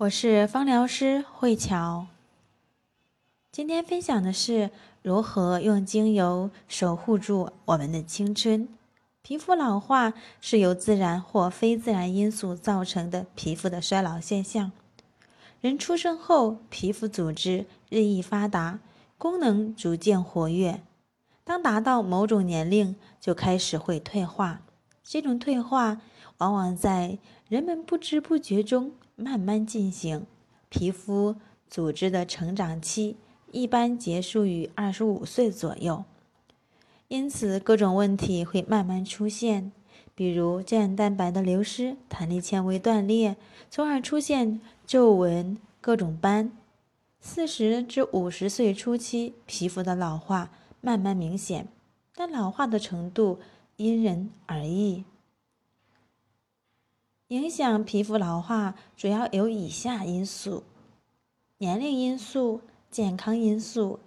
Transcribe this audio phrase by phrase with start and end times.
[0.00, 2.06] 我是芳疗师慧乔，
[3.52, 4.70] 今天分享的是
[5.02, 8.66] 如何用精油守护住我们的青春。
[9.20, 14.72] 皮肤老化是由自然或非自然因素造成的皮肤的衰老现象。
[15.60, 18.78] 人出生后，皮肤组织日益发达，
[19.18, 20.80] 功能逐渐活跃。
[21.44, 24.62] 当达到某种年龄，就开始会退化。
[25.04, 26.00] 这种退化
[26.38, 27.18] 往往在
[27.50, 28.92] 人们不知不觉中。
[29.20, 30.24] 慢慢进行，
[30.70, 31.36] 皮肤
[31.68, 33.16] 组织的成长期
[33.52, 36.04] 一般结束于二十五岁左右，
[37.08, 39.72] 因此各种问题会慢慢出现，
[40.14, 43.36] 比如胶原蛋白的流失、弹力纤维断裂，
[43.68, 46.52] 从而出现皱纹、各种斑。
[47.20, 51.68] 四十至五十岁初期，皮肤的老化慢慢明显，
[52.14, 53.38] 但老化的程度
[53.76, 55.04] 因人而异。
[57.30, 60.64] 影响皮肤老化主要有以下因素：
[61.58, 62.60] 年龄因素、
[62.90, 64.00] 健康因素、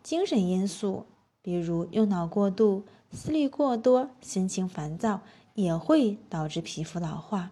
[0.00, 1.04] 精神因素，
[1.42, 5.22] 比如用脑过度、思虑过多、心情烦躁，
[5.54, 7.48] 也会导致皮肤老化；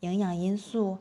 [0.00, 0.98] 营养因素，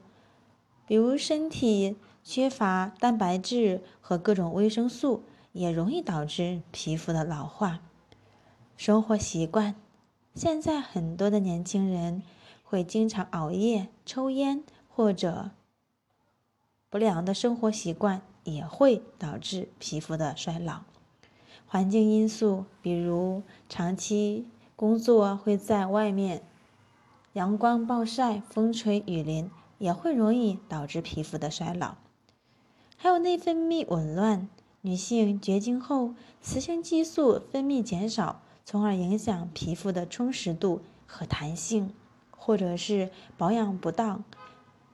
[0.87, 7.79] 比如身体缺乏蛋白质和各种维生素，也容易导致皮肤的老化；
[8.77, 9.75] 生活习惯，
[10.33, 12.23] 现在很多的年轻人。
[12.69, 15.49] 会经常熬夜、抽烟或者
[16.87, 20.81] 不良的生活习惯，也会导致皮肤的衰老。
[21.65, 26.43] 环境因素，比如长期工作会在外面，
[27.33, 31.95] 阳光暴晒、风吹雨淋，也会容易导致皮肤的衰老。
[32.97, 34.47] 还有内分泌紊乱，
[34.81, 41.91] 女性绝经后，雌性激素分泌减少，从而影响皮肤的充实度和弹性。
[42.39, 44.23] 或者是保养不当，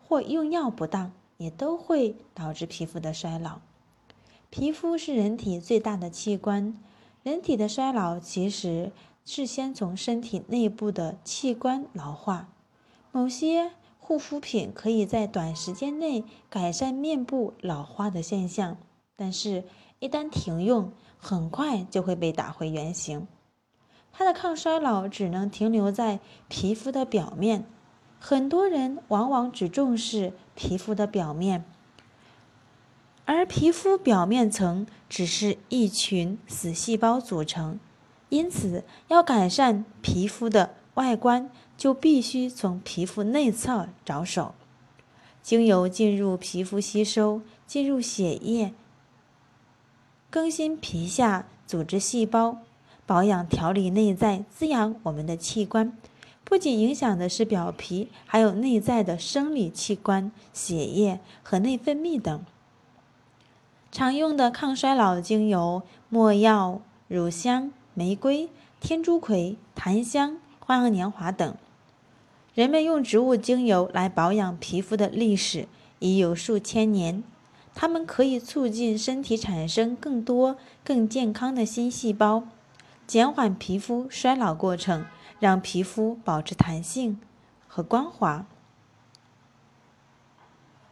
[0.06, 3.60] 或用药不当，也都会导致皮肤的衰老。
[4.50, 6.78] 皮肤是人体最大的器官，
[7.24, 8.92] 人体的衰老其实
[9.24, 12.50] 是先从身体内部的器官老化。
[13.12, 18.78] 某些护肤品可以在短时间内改善面部老化的现象，
[19.16, 19.64] 但是，
[20.00, 23.28] 一旦停用，很快就会被打回原形。
[24.18, 27.66] 它的抗衰老只能停留在皮肤的表面，
[28.18, 31.66] 很多人往往只重视皮肤的表面，
[33.26, 37.78] 而皮肤表面层只是一群死细胞组成，
[38.30, 44.56] 因此要改善皮肤的外观，就必须从皮肤内侧着手。
[45.42, 48.74] 精油进入皮肤吸收，进入血液，
[50.30, 52.60] 更新皮下组织细胞。
[53.06, 55.96] 保养、调理内在、滋养我们的器官，
[56.44, 62.44] 不仅影响的是表皮，还有内在的生理器官、血液和内分泌等。
[63.92, 68.50] 常用的抗衰老精油：没药、乳香、玫瑰、
[68.80, 71.56] 天竺葵、檀香、花样年华等。
[72.56, 75.68] 人们用植物精油来保养皮肤的历史
[76.00, 77.24] 已有数千年，
[77.74, 82.44] 它们可以促进身体产生更多、更健康的新细胞。
[83.08, 85.06] 减缓皮肤衰老过程，
[85.40, 87.20] 让皮肤保持弹性
[87.68, 88.46] 和光滑。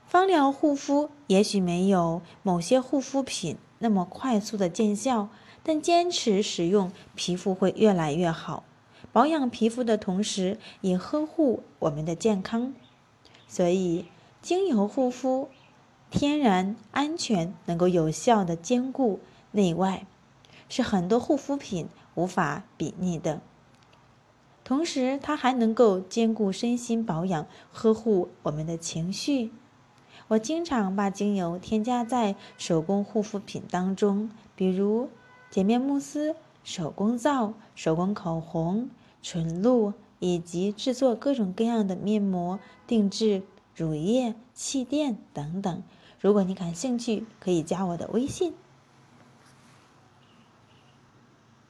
[0.06, 5.30] 芳疗护肤也许没有某些护肤品那么快速的见效，
[5.64, 8.64] 但坚持使用，皮肤会越来越好。
[9.12, 12.76] 保养皮肤的同时，也呵护我们的健康。
[13.48, 14.06] 所以，
[14.42, 15.50] 精油护肤，
[16.12, 19.20] 天然、安全，能够有效的兼顾
[19.52, 20.06] 内外，
[20.76, 21.88] 是很多护肤品。
[22.16, 23.42] 无法比拟的。
[24.64, 29.52] 同时，它还能够兼顾身心保养，呵护我们的情绪。
[30.30, 35.10] 我经常把精油添加在手工护肤品当中，比如
[35.50, 38.90] 洁面慕斯、手工皂、手工口红、
[39.22, 43.44] 纯露，以及制作各种各样的面膜、定制
[43.76, 45.84] 乳液、气垫等等。
[46.20, 48.54] 如果你感兴趣，可以加我的微信。